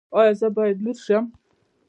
ایا 0.19 0.33
زه 0.39 0.47
باید 0.55 0.77
لور 0.83 0.97
شم؟ 1.05 1.25